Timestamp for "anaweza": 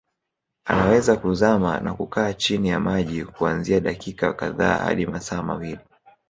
0.65-1.15